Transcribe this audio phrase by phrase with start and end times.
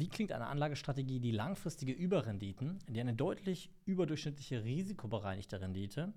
[0.00, 6.12] Wie klingt eine Anlagestrategie, die langfristige Überrenditen, die eine deutlich überdurchschnittliche risikobereinigte Rendite,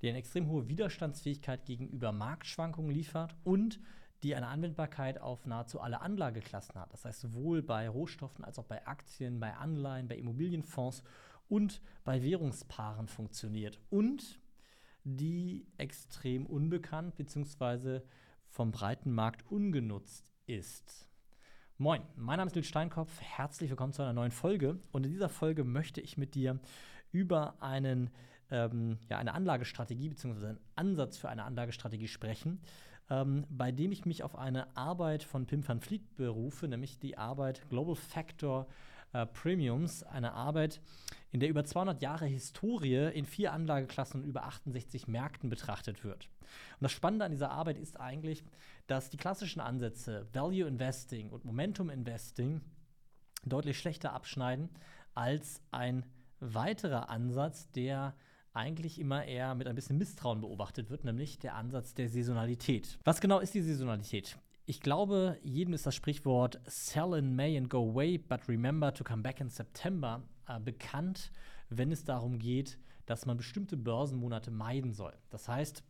[0.00, 3.80] die eine extrem hohe Widerstandsfähigkeit gegenüber Marktschwankungen liefert und
[4.22, 6.92] die eine Anwendbarkeit auf nahezu alle Anlageklassen hat.
[6.92, 11.02] Das heißt sowohl bei Rohstoffen als auch bei Aktien, bei Anleihen, bei Immobilienfonds
[11.48, 13.80] und bei Währungspaaren funktioniert.
[13.90, 14.38] Und
[15.02, 18.02] die extrem unbekannt bzw.
[18.46, 21.08] vom breiten Markt ungenutzt ist.
[21.78, 23.20] Moin, mein Name ist Nils Steinkopf.
[23.20, 24.78] Herzlich willkommen zu einer neuen Folge.
[24.92, 26.58] Und in dieser Folge möchte ich mit dir
[27.12, 28.08] über einen,
[28.50, 30.46] ähm, ja, eine Anlagestrategie bzw.
[30.46, 32.62] einen Ansatz für eine Anlagestrategie sprechen,
[33.10, 37.18] ähm, bei dem ich mich auf eine Arbeit von Pim van Vliet berufe, nämlich die
[37.18, 38.66] Arbeit Global Factor
[39.12, 40.80] äh, Premiums, eine Arbeit,
[41.30, 46.30] in der über 200 Jahre Historie in vier Anlageklassen und über 68 Märkten betrachtet wird.
[46.78, 48.44] Und das Spannende an dieser Arbeit ist eigentlich,
[48.86, 52.60] dass die klassischen Ansätze Value Investing und Momentum Investing
[53.44, 54.70] deutlich schlechter abschneiden
[55.14, 56.04] als ein
[56.40, 58.14] weiterer Ansatz, der
[58.52, 62.98] eigentlich immer eher mit ein bisschen Misstrauen beobachtet wird, nämlich der Ansatz der Saisonalität.
[63.04, 64.38] Was genau ist die Saisonalität?
[64.64, 69.04] Ich glaube, jedem ist das Sprichwort Sell in May and go away, but remember to
[69.04, 71.30] come back in September äh, bekannt,
[71.68, 75.12] wenn es darum geht, dass man bestimmte Börsenmonate meiden soll.
[75.30, 75.84] Das heißt,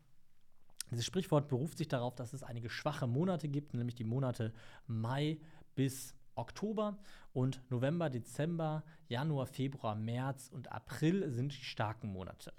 [0.91, 4.53] dieses Sprichwort beruft sich darauf, dass es einige schwache Monate gibt, nämlich die Monate
[4.87, 5.39] Mai
[5.75, 6.99] bis Oktober
[7.33, 12.53] und November, Dezember, Januar, Februar, März und April sind die starken Monate.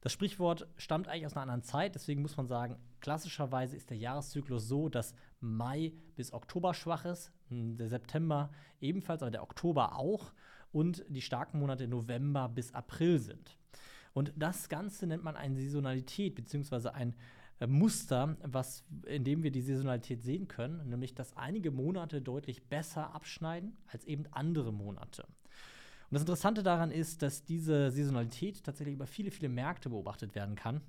[0.00, 3.96] Das Sprichwort stammt eigentlich aus einer anderen Zeit, deswegen muss man sagen, klassischerweise ist der
[3.96, 10.34] Jahreszyklus so, dass Mai bis Oktober schwach ist, der September ebenfalls, aber der Oktober auch
[10.72, 13.56] und die starken Monate November bis April sind.
[14.12, 16.90] Und das Ganze nennt man eine Saisonalität bzw.
[16.90, 17.14] ein
[17.66, 23.14] Muster, was, in dem wir die Saisonalität sehen können, nämlich dass einige Monate deutlich besser
[23.14, 25.22] abschneiden als eben andere Monate.
[25.24, 30.54] Und das Interessante daran ist, dass diese Saisonalität tatsächlich über viele, viele Märkte beobachtet werden
[30.54, 30.80] kann.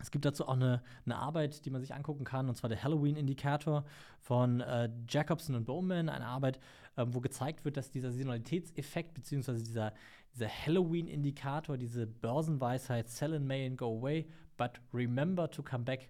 [0.00, 2.82] Es gibt dazu auch eine, eine, Arbeit, die man sich angucken kann, und zwar der
[2.82, 3.84] Halloween-Indikator
[4.18, 6.58] von äh, Jacobson und Bowman, eine Arbeit,
[6.96, 9.62] äh, wo gezeigt wird, dass dieser Saisonalitätseffekt bzw.
[9.62, 9.92] dieser,
[10.34, 16.08] dieser Halloween-Indikator, diese Börsenweisheit Sell in May and go away, but remember to come back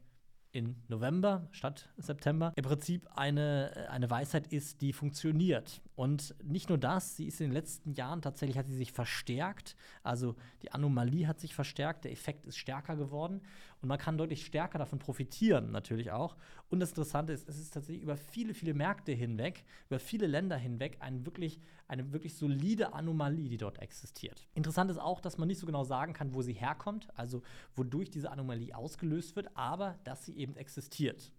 [0.52, 5.80] in November statt September im Prinzip eine, eine Weisheit ist, die funktioniert.
[5.94, 9.76] Und nicht nur das, sie ist in den letzten Jahren tatsächlich, hat sie sich verstärkt.
[10.02, 13.42] Also die Anomalie hat sich verstärkt, der Effekt ist stärker geworden
[13.82, 16.36] und man kann deutlich stärker davon profitieren, natürlich auch.
[16.68, 20.56] Und das Interessante ist, es ist tatsächlich über viele, viele Märkte hinweg, über viele Länder
[20.56, 24.46] hinweg ein wirklich, eine wirklich solide Anomalie, die dort existiert.
[24.54, 27.42] Interessant ist auch, dass man nicht so genau sagen kann, wo sie herkommt, also
[27.74, 31.32] wodurch diese Anomalie ausgelöst wird, aber dass sie eben existiert.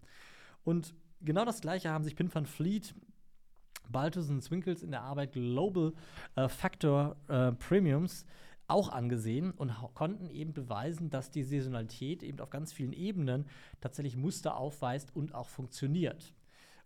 [0.64, 2.94] Und genau das Gleiche haben sich Pin van Fleet,
[3.90, 5.92] Baltus und Swinkles in der Arbeit Global
[6.36, 8.24] äh, Factor äh, Premiums
[8.68, 13.46] auch angesehen und konnten eben beweisen, dass die Saisonalität eben auf ganz vielen Ebenen
[13.80, 16.32] tatsächlich Muster aufweist und auch funktioniert.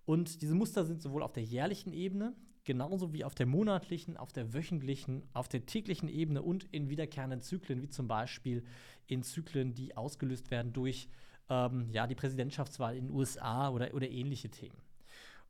[0.05, 2.35] Und diese Muster sind sowohl auf der jährlichen Ebene,
[2.65, 7.43] genauso wie auf der monatlichen, auf der wöchentlichen, auf der täglichen Ebene und in wiederkehrenden
[7.43, 8.65] Zyklen, wie zum Beispiel
[9.07, 11.09] in Zyklen, die ausgelöst werden durch
[11.49, 14.77] ähm, ja, die Präsidentschaftswahl in den USA oder, oder ähnliche Themen.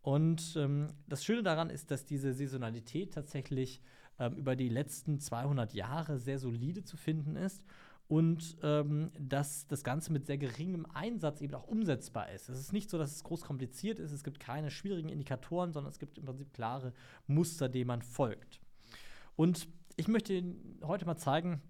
[0.03, 3.81] Und ähm, das Schöne daran ist, dass diese Saisonalität tatsächlich
[4.19, 7.65] ähm, über die letzten 200 Jahre sehr solide zu finden ist
[8.09, 12.49] und ähm, dass das Ganze mit sehr geringem Einsatz eben auch umsetzbar ist.
[12.49, 15.91] Es ist nicht so, dass es groß kompliziert ist, es gibt keine schwierigen Indikatoren, sondern
[15.91, 16.93] es gibt im Prinzip klare
[17.27, 18.61] Muster, denen man folgt.
[19.34, 21.61] Und ich möchte Ihnen heute mal zeigen,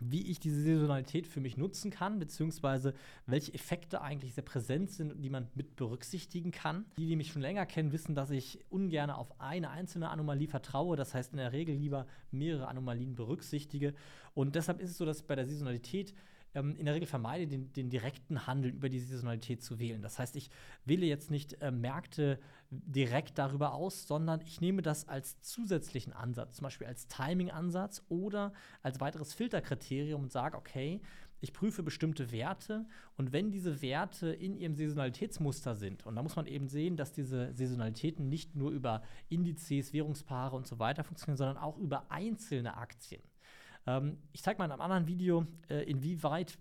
[0.00, 2.94] wie ich diese Saisonalität für mich nutzen kann, beziehungsweise
[3.26, 6.84] welche Effekte eigentlich sehr präsent sind, die man mit berücksichtigen kann.
[6.96, 10.96] Die, die mich schon länger kennen, wissen, dass ich ungern auf eine einzelne Anomalie vertraue.
[10.96, 13.94] Das heißt, in der Regel lieber mehrere Anomalien berücksichtige.
[14.34, 16.14] Und deshalb ist es so, dass bei der Saisonalität
[16.54, 20.02] ähm, in der Regel vermeide, den, den, direkten Handel über die Saisonalität zu wählen.
[20.02, 20.50] Das heißt, ich
[20.84, 22.38] wähle jetzt nicht äh, Märkte
[22.70, 28.52] direkt darüber aus, sondern ich nehme das als zusätzlichen Ansatz, zum Beispiel als Timing-Ansatz oder
[28.82, 31.00] als weiteres Filterkriterium und sage, okay,
[31.40, 32.86] ich prüfe bestimmte Werte
[33.16, 37.12] und wenn diese Werte in ihrem Saisonalitätsmuster sind, und da muss man eben sehen, dass
[37.12, 42.76] diese Saisonalitäten nicht nur über Indizes, Währungspaare und so weiter funktionieren, sondern auch über einzelne
[42.76, 43.22] Aktien.
[43.86, 46.58] Ähm, ich zeige mal in einem anderen Video, äh, inwieweit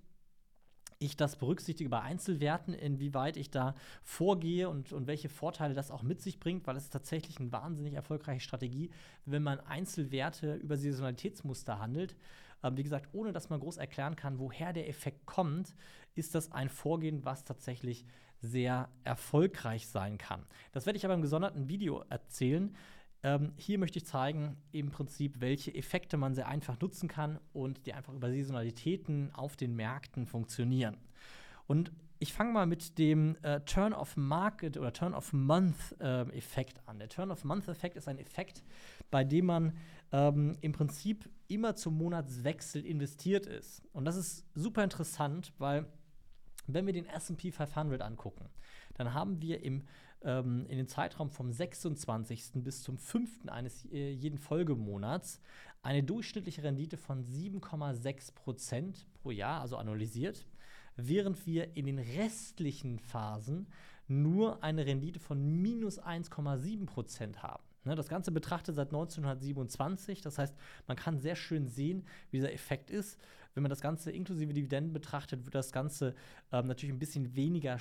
[1.00, 3.74] ich das berücksichtige bei Einzelwerten, inwieweit ich da
[4.04, 7.51] vorgehe und, und welche Vorteile das auch mit sich bringt, weil es ist tatsächlich eine
[7.54, 8.92] wahnsinnig erfolgreiche Strategie,
[9.25, 12.18] wenn man Einzelwerte über Saisonalitätsmuster handelt.
[12.63, 15.74] Ähm, wie gesagt, ohne dass man groß erklären kann, woher der Effekt kommt,
[16.16, 18.06] ist das ein Vorgehen, was tatsächlich
[18.42, 20.45] sehr erfolgreich sein kann.
[20.74, 22.75] Das werde ich aber im gesonderten Video erzählen.
[23.21, 27.86] Ähm, hier möchte ich zeigen, im Prinzip, welche Effekte man sehr einfach nutzen kann und
[27.86, 30.98] die einfach über Saisonalitäten auf den Märkten funktionieren.
[31.68, 36.24] Und ich fange mal mit dem äh, Turn of Market oder Turn of Month äh,
[36.36, 37.00] Effekt an.
[37.00, 38.63] Der Turn of Month Effekt ist ein Effekt,
[39.10, 39.77] bei dem man
[40.12, 43.83] ähm, im Prinzip immer zum Monatswechsel investiert ist.
[43.94, 45.86] Und das ist super interessant, weil
[46.68, 48.50] wenn wir den SP 500 angucken,
[48.95, 49.83] dann haben wir im,
[50.24, 52.51] ähm, in dem Zeitraum vom 26.
[52.63, 53.48] bis zum 5.
[53.48, 55.39] eines äh, jeden Folgemonats
[55.81, 60.45] eine durchschnittliche Rendite von 7,6 Prozent pro Jahr, also annualisiert
[61.07, 63.68] während wir in den restlichen Phasen
[64.07, 67.63] nur eine Rendite von minus 1,7 Prozent haben.
[67.86, 70.21] Ne, das Ganze betrachtet seit 1927.
[70.21, 70.56] Das heißt,
[70.88, 73.19] man kann sehr schön sehen, wie dieser Effekt ist.
[73.53, 76.15] Wenn man das Ganze inklusive Dividenden betrachtet, wird das Ganze
[76.51, 77.79] ähm, natürlich ein bisschen weniger,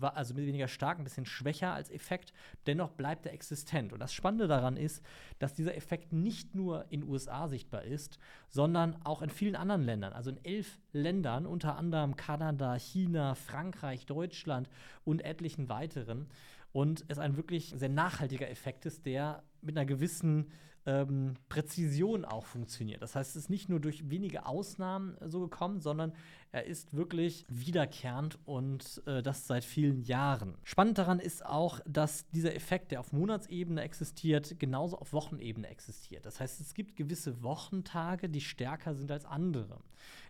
[0.00, 2.32] also weniger stark, ein bisschen schwächer als Effekt.
[2.66, 3.92] Dennoch bleibt er existent.
[3.92, 5.04] Und das Spannende daran ist,
[5.38, 8.18] dass dieser Effekt nicht nur in USA sichtbar ist,
[8.48, 10.12] sondern auch in vielen anderen Ländern.
[10.12, 14.68] Also in elf Ländern, unter anderem Kanada, China, Frankreich, Deutschland
[15.04, 16.28] und etlichen weiteren
[16.72, 20.50] und es ein wirklich sehr nachhaltiger Effekt ist, der mit einer gewissen
[20.86, 23.02] ähm, Präzision auch funktioniert.
[23.02, 26.12] Das heißt, es ist nicht nur durch wenige Ausnahmen so gekommen, sondern
[26.52, 30.54] er ist wirklich wiederkehrend und äh, das seit vielen Jahren.
[30.64, 36.24] Spannend daran ist auch, dass dieser Effekt, der auf Monatsebene existiert, genauso auf Wochenebene existiert.
[36.24, 39.78] Das heißt, es gibt gewisse Wochentage, die stärker sind als andere.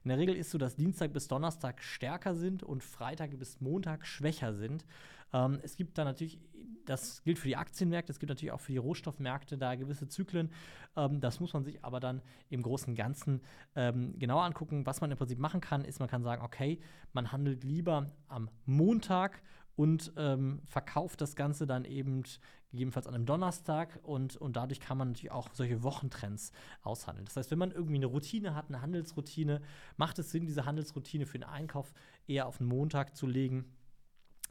[0.02, 4.06] In der Regel ist so, dass Dienstag bis Donnerstag stärker sind und Freitag bis Montag
[4.06, 4.84] schwächer sind.
[5.32, 6.38] Ähm, es gibt da natürlich,
[6.86, 10.50] das gilt für die Aktienmärkte, es gibt natürlich auch für die Rohstoffmärkte da gewisse Zyklen.
[10.96, 13.40] Ähm, das muss man sich aber dann im Großen und Ganzen
[13.74, 14.86] ähm, genauer angucken.
[14.86, 16.80] Was man im Prinzip machen kann, ist, man kann sagen, okay,
[17.12, 19.42] man handelt lieber am Montag
[19.76, 22.24] und ähm, verkauft das Ganze dann eben
[22.70, 26.52] gegebenenfalls an einem Donnerstag und, und dadurch kann man natürlich auch solche Wochentrends
[26.82, 27.24] aushandeln.
[27.24, 29.60] Das heißt, wenn man irgendwie eine Routine hat, eine Handelsroutine,
[29.96, 31.92] macht es Sinn, diese Handelsroutine für den Einkauf
[32.26, 33.72] eher auf den Montag zu legen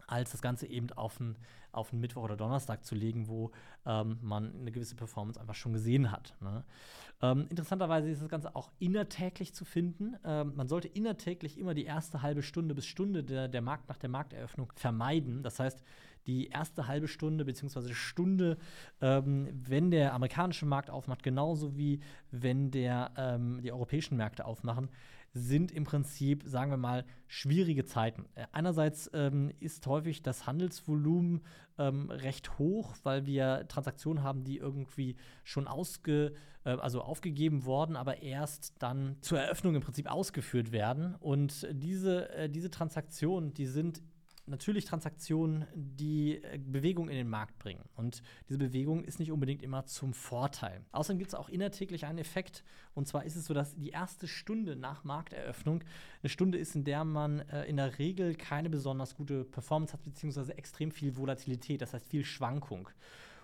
[0.10, 1.36] als das Ganze eben auf einen,
[1.72, 3.52] auf einen Mittwoch oder Donnerstag zu legen, wo
[3.86, 6.36] ähm, man eine gewisse Performance einfach schon gesehen hat.
[6.42, 6.64] Ne?
[7.22, 10.16] Ähm, interessanterweise ist das Ganze auch innertäglich zu finden.
[10.24, 13.98] Ähm, man sollte innertäglich immer die erste halbe Stunde bis Stunde der, der Markt nach
[13.98, 15.44] der Markteröffnung vermeiden.
[15.44, 15.84] Das heißt,
[16.28, 17.94] die erste halbe Stunde bzw.
[17.94, 18.58] Stunde,
[19.02, 22.02] ähm, wenn der amerikanische Markt aufmacht, genauso wie
[22.32, 24.90] wenn der, ähm, die europäischen Märkte aufmachen,
[25.34, 28.26] sind im Prinzip, sagen wir mal, schwierige Zeiten.
[28.36, 31.42] Äh, einerseits ähm, ist häufig das Handelsvolumen
[31.78, 36.34] ähm, recht hoch, weil wir Transaktionen haben, die irgendwie schon ausge,
[36.66, 41.16] äh, also aufgegeben worden, aber erst dann zur Eröffnung im Prinzip ausgeführt werden.
[41.16, 44.02] Und diese, äh, diese Transaktionen, die sind
[44.50, 47.84] natürlich Transaktionen, die äh, Bewegung in den Markt bringen.
[47.96, 50.82] Und diese Bewegung ist nicht unbedingt immer zum Vorteil.
[50.92, 52.64] Außerdem gibt es auch innertäglich einen Effekt.
[52.94, 55.84] Und zwar ist es so, dass die erste Stunde nach Markteröffnung
[56.22, 60.04] eine Stunde ist, in der man äh, in der Regel keine besonders gute Performance hat,
[60.04, 62.90] beziehungsweise extrem viel Volatilität, das heißt viel Schwankung.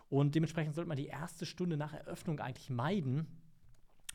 [0.10, 3.28] Und dementsprechend sollte man die erste Stunde nach Eröffnung eigentlich meiden,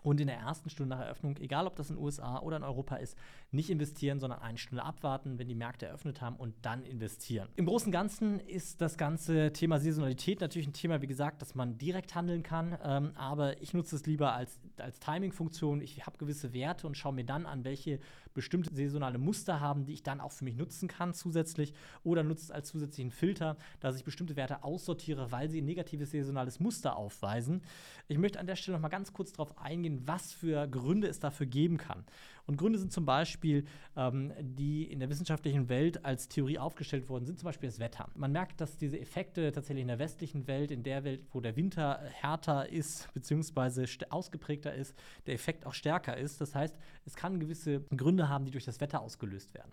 [0.03, 2.63] und in der ersten Stunde nach Eröffnung, egal ob das in den USA oder in
[2.63, 3.17] Europa ist,
[3.51, 7.49] nicht investieren, sondern eine Stunde abwarten, wenn die Märkte eröffnet haben und dann investieren.
[7.57, 11.55] Im Großen und Ganzen ist das ganze Thema Saisonalität natürlich ein Thema, wie gesagt, dass
[11.55, 15.81] man direkt handeln kann, ähm, aber ich nutze es lieber als, als Timing-Funktion.
[15.81, 18.01] Ich habe gewisse Werte und schaue mir dann an, welche
[18.35, 22.45] bestimmte saisonale Muster haben, die ich dann auch für mich nutzen kann zusätzlich oder nutze
[22.45, 26.97] es als zusätzlichen Filter, dass ich bestimmte Werte aussortiere, weil sie ein negatives saisonales Muster
[26.97, 27.63] aufweisen.
[28.09, 31.21] Ich möchte an der Stelle noch mal ganz kurz darauf eingehen, was für Gründe es
[31.21, 32.05] dafür geben kann.
[32.47, 33.65] Und Gründe sind zum Beispiel,
[33.97, 38.09] ähm, die in der wissenschaftlichen Welt als Theorie aufgestellt worden sind, zum Beispiel das Wetter.
[38.15, 41.57] Man merkt, dass diese Effekte tatsächlich in der westlichen Welt, in der Welt, wo der
[41.57, 44.95] Winter härter ist, beziehungsweise ausgeprägter ist,
[45.27, 46.41] der Effekt auch stärker ist.
[46.41, 49.73] Das heißt, es kann gewisse Gründe haben, die durch das Wetter ausgelöst werden.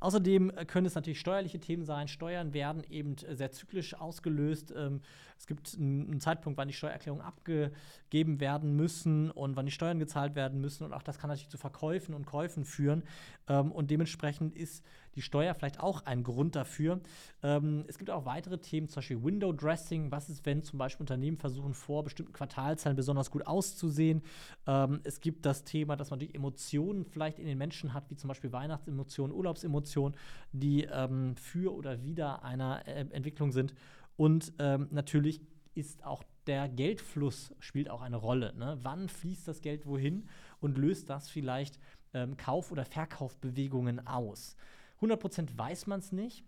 [0.00, 2.08] Außerdem können es natürlich steuerliche Themen sein.
[2.08, 4.72] Steuern werden eben sehr zyklisch ausgelöst.
[4.76, 5.00] Ähm,
[5.38, 10.34] es gibt einen Zeitpunkt, wann die Steuererklärungen abgegeben werden müssen und wann die Steuern gezahlt
[10.34, 10.84] werden müssen.
[10.84, 13.02] Und auch das kann natürlich zu Verkäufen und Käufen führen.
[13.48, 17.00] Ähm, und dementsprechend ist die Steuer vielleicht auch ein Grund dafür.
[17.42, 20.10] Ähm, es gibt auch weitere Themen, zum Beispiel Window Dressing.
[20.10, 24.22] Was ist, wenn zum Beispiel Unternehmen versuchen, vor bestimmten Quartalzahlen besonders gut auszusehen?
[24.66, 28.16] Ähm, es gibt das Thema, dass man die Emotionen vielleicht in den Menschen hat, wie
[28.16, 30.16] zum Beispiel Weihnachtsemotionen, Urlaubsemotionen,
[30.52, 33.74] die ähm, für oder wider einer äh, Entwicklung sind.
[34.16, 35.40] Und ähm, natürlich
[35.74, 38.54] ist auch der Geldfluss spielt auch eine Rolle.
[38.56, 38.78] Ne?
[38.82, 40.28] Wann fließt das Geld wohin
[40.60, 41.78] und löst das vielleicht
[42.12, 44.56] ähm, Kauf- oder Verkaufbewegungen aus?
[45.00, 46.44] 100% weiß man es nicht.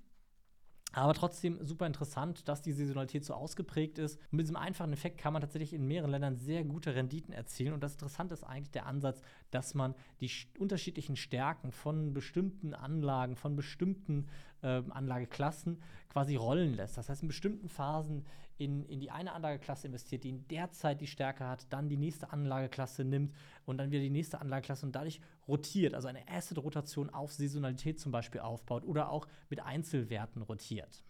[0.92, 4.18] Aber trotzdem super interessant, dass die Saisonalität so ausgeprägt ist.
[4.30, 7.74] Und mit diesem einfachen Effekt kann man tatsächlich in mehreren Ländern sehr gute Renditen erzielen.
[7.74, 13.36] Und das Interessante ist eigentlich der Ansatz, dass man die unterschiedlichen Stärken von bestimmten Anlagen,
[13.36, 14.28] von bestimmten
[14.66, 15.80] äh, Anlageklassen
[16.10, 16.96] quasi rollen lässt.
[16.96, 18.24] Das heißt, in bestimmten Phasen
[18.58, 21.96] in, in die eine Anlageklasse investiert, die in der Zeit die Stärke hat, dann die
[21.96, 23.34] nächste Anlageklasse nimmt
[23.66, 28.12] und dann wieder die nächste Anlageklasse und dadurch rotiert, also eine Asset-Rotation auf Saisonalität zum
[28.12, 31.04] Beispiel aufbaut oder auch mit Einzelwerten rotiert.